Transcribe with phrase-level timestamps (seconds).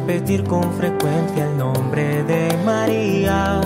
[0.00, 3.60] repetir con frecuencia el nombre de María,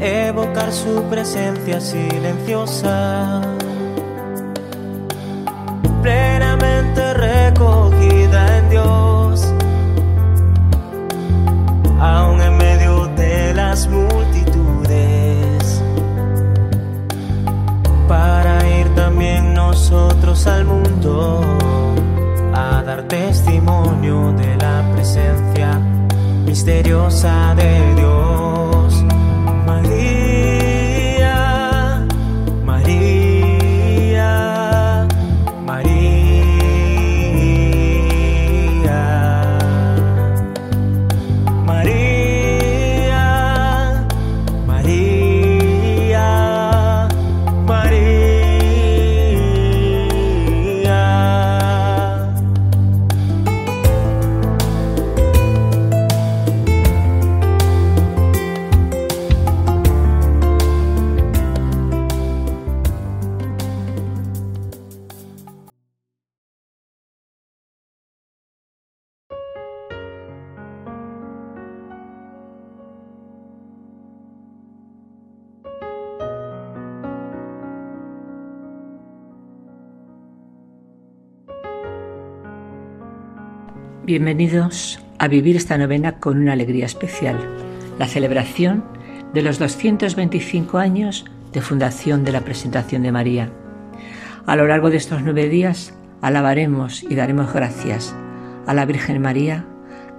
[0.00, 3.40] evocar su presencia silenciosa,
[6.02, 9.52] plenamente recogida en Dios,
[12.00, 15.82] aún en medio de las multitudes,
[18.08, 21.40] para ir también nosotros al mundo
[22.90, 25.78] dar testimonio de la presencia
[26.44, 28.59] misteriosa de Dios.
[84.02, 87.38] Bienvenidos a vivir esta novena con una alegría especial,
[87.98, 88.82] la celebración
[89.34, 93.52] de los 225 años de fundación de la presentación de María.
[94.46, 98.16] A lo largo de estos nueve días alabaremos y daremos gracias
[98.66, 99.66] a la Virgen María,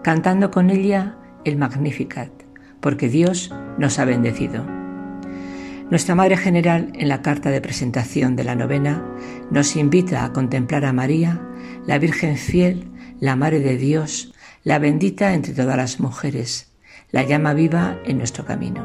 [0.03, 2.31] cantando con ella el Magnificat,
[2.81, 4.63] porque Dios nos ha bendecido.
[5.89, 9.03] Nuestra Madre General en la carta de presentación de la novena
[9.49, 11.41] nos invita a contemplar a María,
[11.87, 12.90] la Virgen fiel,
[13.21, 14.33] la Madre de Dios,
[14.63, 16.73] la bendita entre todas las mujeres,
[17.11, 18.83] la llama viva en nuestro camino.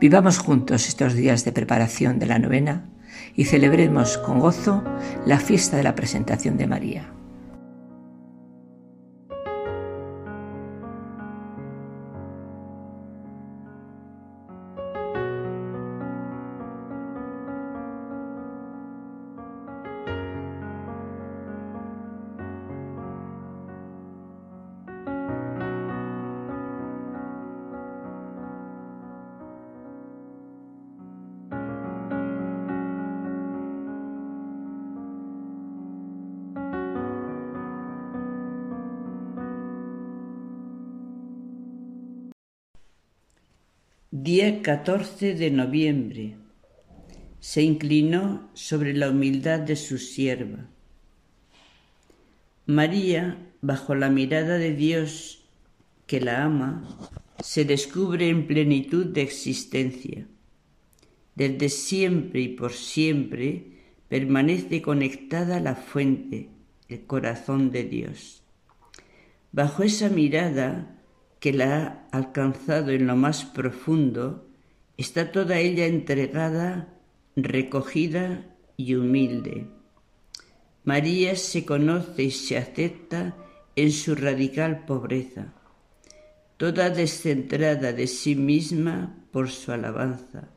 [0.00, 2.90] Vivamos juntos estos días de preparación de la novena
[3.36, 4.82] y celebremos con gozo
[5.26, 7.12] la fiesta de la presentación de María.
[44.24, 46.36] Día 14 de noviembre.
[47.40, 50.66] Se inclinó sobre la humildad de su sierva.
[52.64, 55.44] María, bajo la mirada de Dios
[56.06, 56.88] que la ama,
[57.42, 60.26] se descubre en plenitud de existencia.
[61.34, 63.72] Desde siempre y por siempre
[64.08, 66.48] permanece conectada a la fuente,
[66.88, 68.42] el corazón de Dios.
[69.52, 70.93] Bajo esa mirada,
[71.44, 74.48] que la ha alcanzado en lo más profundo,
[74.96, 76.88] está toda ella entregada,
[77.36, 78.46] recogida
[78.78, 79.66] y humilde.
[80.84, 83.36] María se conoce y se acepta
[83.76, 85.52] en su radical pobreza,
[86.56, 90.48] toda descentrada de sí misma por su alabanza,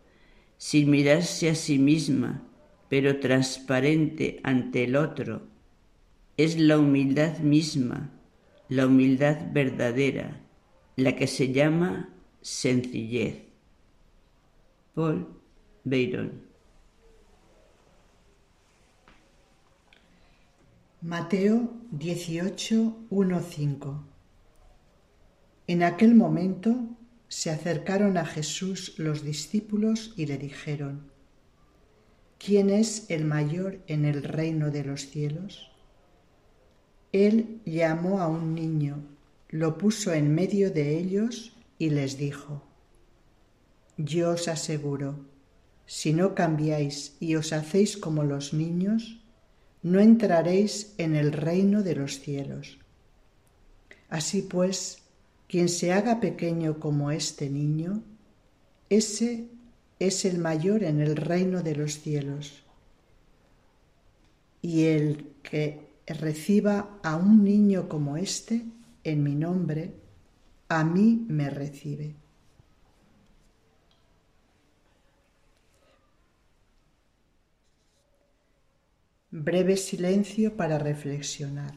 [0.57, 2.43] sin mirarse a sí misma,
[2.87, 5.41] pero transparente ante el otro.
[6.37, 8.09] Es la humildad misma,
[8.69, 10.46] la humildad verdadera,
[10.97, 12.09] la que se llama
[12.41, 13.43] sencillez.
[14.95, 15.27] Paul
[15.83, 16.41] Beiron.
[21.01, 24.03] Mateo 18, 1, 5
[25.67, 26.75] En aquel momento
[27.27, 31.11] se acercaron a Jesús los discípulos y le dijeron,
[32.39, 35.69] ¿quién es el mayor en el reino de los cielos?
[37.11, 39.16] Él llamó a un niño
[39.49, 42.63] lo puso en medio de ellos y les dijo,
[43.97, 45.25] Yo os aseguro,
[45.85, 49.21] si no cambiáis y os hacéis como los niños,
[49.81, 52.77] no entraréis en el reino de los cielos.
[54.09, 55.03] Así pues,
[55.47, 58.03] quien se haga pequeño como este niño,
[58.89, 59.47] ese
[59.99, 62.63] es el mayor en el reino de los cielos.
[64.61, 68.65] Y el que reciba a un niño como este,
[69.07, 69.93] en mi nombre,
[70.67, 72.15] a mí me recibe.
[79.31, 81.73] Breve silencio para reflexionar.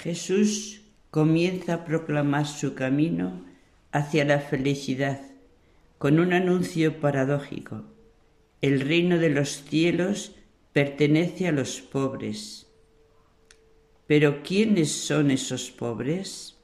[0.00, 0.80] Jesús
[1.10, 3.44] comienza a proclamar su camino
[3.92, 5.20] hacia la felicidad
[5.98, 7.84] con un anuncio paradójico.
[8.62, 10.32] El reino de los cielos
[10.72, 12.66] pertenece a los pobres.
[14.06, 16.56] Pero ¿quiénes son esos pobres?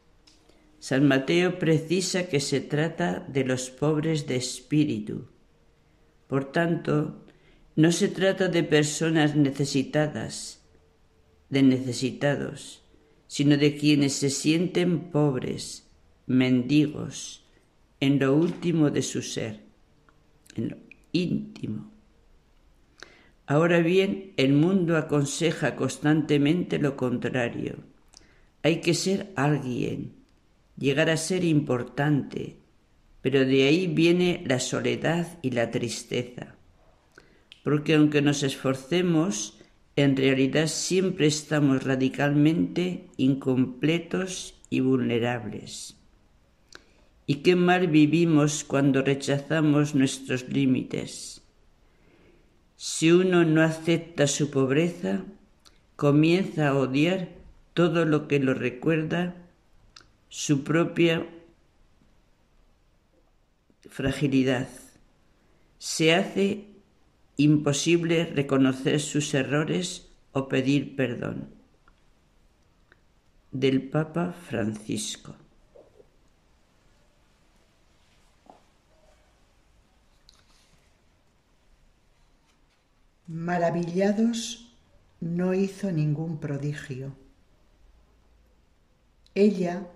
[0.79, 5.29] San Mateo precisa que se trata de los pobres de espíritu.
[6.27, 7.23] Por tanto,
[7.75, 10.63] no se trata de personas necesitadas,
[11.51, 12.86] de necesitados,
[13.27, 15.89] sino de quienes se sienten pobres,
[16.27, 17.45] mendigos,
[18.01, 19.61] en lo último de su ser,
[20.55, 20.77] en lo
[21.13, 21.91] íntimo.
[23.47, 27.77] Ahora bien, el mundo aconseja constantemente lo contrario.
[28.63, 30.15] Hay que ser alguien,
[30.77, 32.57] llegar a ser importante,
[33.23, 36.57] pero de ahí viene la soledad y la tristeza.
[37.63, 39.56] Porque aunque nos esforcemos,
[39.97, 45.97] en realidad siempre estamos radicalmente incompletos y vulnerables.
[47.27, 51.43] Y qué mal vivimos cuando rechazamos nuestros límites.
[52.77, 55.25] Si uno no acepta su pobreza,
[55.97, 57.31] comienza a odiar
[57.73, 59.35] todo lo que lo recuerda
[60.29, 61.27] su propia
[63.89, 64.69] fragilidad.
[65.79, 66.76] Se hace
[67.37, 71.49] imposible reconocer sus errores o pedir perdón.
[73.53, 75.35] Del Papa Francisco.
[83.27, 84.73] Maravillados
[85.21, 87.17] no hizo ningún prodigio.
[89.35, 89.87] Ella,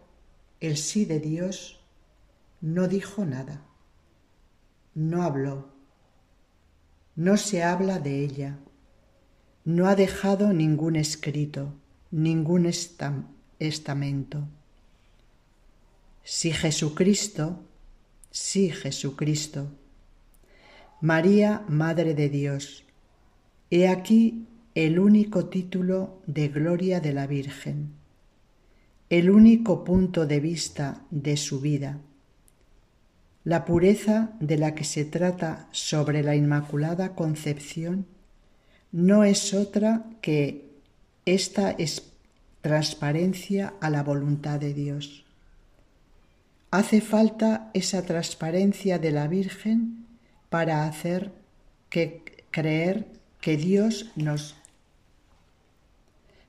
[0.60, 1.80] el sí de Dios,
[2.60, 3.62] no dijo nada,
[4.94, 5.68] no habló,
[7.16, 8.58] no se habla de ella,
[9.64, 11.74] no ha dejado ningún escrito,
[12.10, 12.66] ningún
[13.58, 14.48] estamento.
[16.24, 17.60] Si Jesucristo,
[18.30, 19.68] sí Jesucristo,
[21.00, 22.84] María, Madre de Dios,
[23.72, 27.92] He aquí el único título de gloria de la Virgen,
[29.08, 32.00] el único punto de vista de su vida,
[33.44, 38.06] la pureza de la que se trata sobre la Inmaculada Concepción
[38.92, 40.68] no es otra que
[41.24, 42.02] esta es
[42.60, 45.24] transparencia a la voluntad de Dios.
[46.70, 50.06] Hace falta esa transparencia de la Virgen
[50.50, 51.32] para hacer
[51.88, 53.06] que creer
[53.40, 54.56] que Dios nos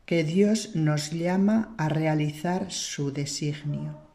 [0.05, 4.10] que Dios nos llama a realizar su designio.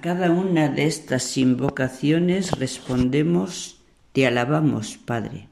[0.00, 3.82] A cada una de estas invocaciones respondemos,
[4.14, 5.48] Te alabamos, Padre.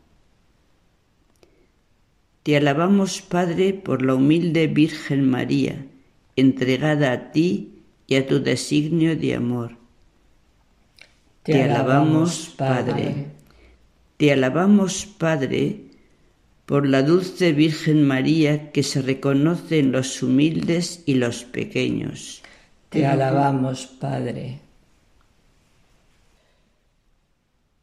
[2.45, 5.85] Te alabamos, Padre, por la humilde Virgen María,
[6.35, 9.76] entregada a ti y a tu designio de amor.
[11.43, 13.26] Te, alabamos, Padre.
[14.17, 15.83] Te alabamos, Padre,
[16.64, 22.43] por la dulce Virgen María que se reconoce en los humildes y los pequeños.
[22.88, 24.61] Te alabamos, Padre.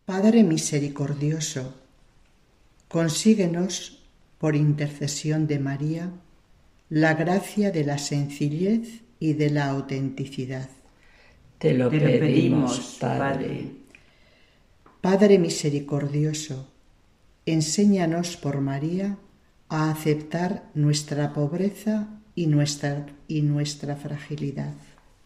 [0.06, 1.76] Padre misericordioso,
[2.88, 4.04] consíguenos
[4.40, 6.12] por intercesión de María,
[6.90, 10.70] la gracia de la sencillez y de la autenticidad.
[11.60, 13.72] Te lo, pedimos, Padre.
[15.02, 16.68] Padre misericordioso,
[17.46, 19.18] enséñanos por María
[19.70, 24.74] a aceptar nuestra pobreza y nuestra, y nuestra fragilidad.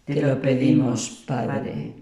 [0.09, 1.93] Te lo pedimos, Padre.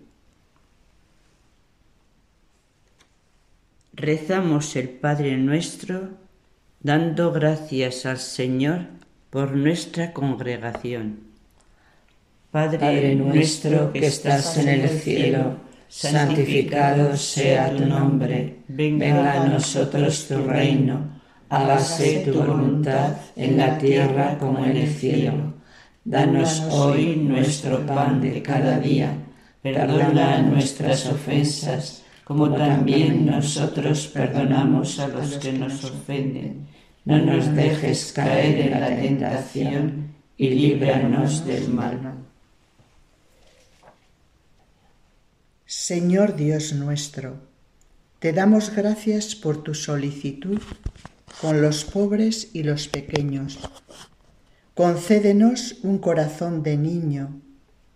[3.91, 6.11] Rezamos el Padre nuestro
[6.79, 8.85] dando gracias al Señor
[9.29, 11.19] por nuestra congregación.
[12.49, 15.57] Padre, nuestro que estás en el cielo,
[15.89, 24.37] santificado sea tu nombre, venga a nosotros tu reino, hágase tu voluntad en la tierra
[24.37, 25.57] como en el cielo.
[26.07, 29.11] Danos hoy nuestro pan de cada día,
[29.61, 36.65] perdona nuestras ofensas, como también nosotros perdonamos a los que nos ofenden.
[37.03, 41.99] No nos dejes caer en la tentación y líbranos del mal.
[45.65, 47.35] Señor Dios nuestro,
[48.19, 50.61] te damos gracias por tu solicitud
[51.41, 53.59] con los pobres y los pequeños.
[54.77, 57.41] Concédenos un corazón de niño,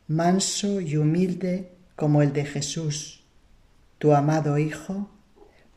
[0.08, 3.22] manso y humilde como el de Jesús
[4.00, 5.12] tu amado Hijo,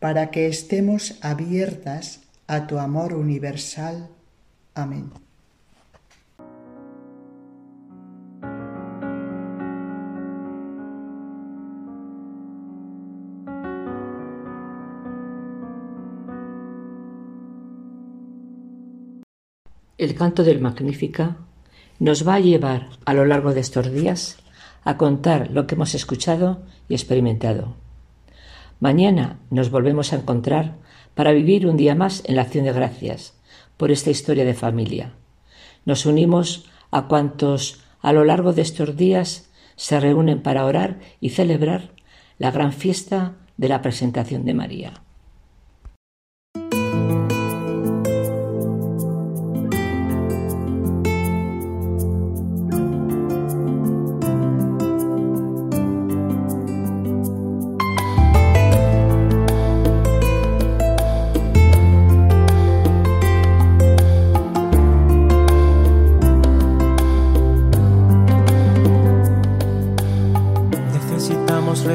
[0.01, 4.09] para que estemos abiertas a tu amor universal.
[4.75, 5.24] Amén.
[19.97, 21.37] El canto del Magnífica
[22.01, 24.39] nos va a llevar a lo largo de estos días
[24.83, 27.77] a contar lo que hemos escuchado y experimentado.
[28.81, 30.75] Mañana nos volvemos a encontrar
[31.15, 33.35] para vivir un día más en la acción de gracias
[33.77, 35.13] por esta historia de familia.
[35.85, 41.31] Nos unimos a cuantos a lo largo de estos días se reúnen para orar y
[41.31, 41.93] celebrar
[42.39, 45.05] la gran fiesta de la presentación de María.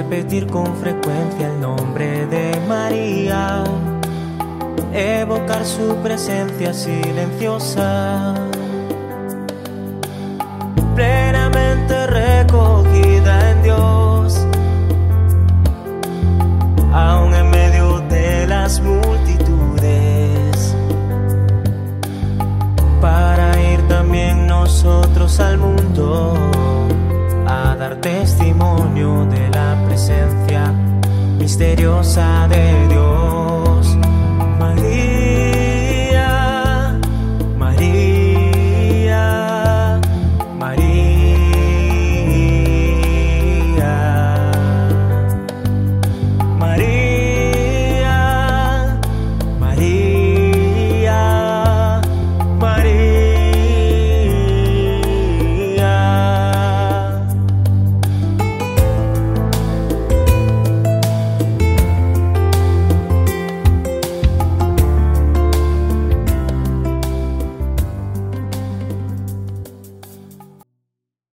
[0.10, 3.64] Repetir con frecuencia el nombre de María,
[4.92, 8.34] evocar su presencia silenciosa,
[10.96, 14.09] plenamente recogida en Dios,
[31.50, 32.99] misteriosa de Dios.